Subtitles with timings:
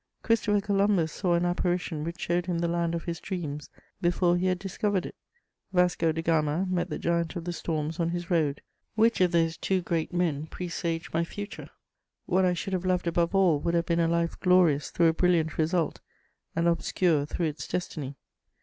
[0.23, 3.69] Christopher Columbus saw an apparition which showed him the land of his dreams
[4.01, 5.13] before he had discovered it;
[5.73, 8.63] Vasco de Gama met the giant of the storms on his road:
[8.95, 11.69] which of those two great men presaged my future?
[12.25, 15.13] What I should have loved above all would have been a life glorious through a
[15.13, 15.99] brilliant result,
[16.55, 18.15] and obscure through its destiny.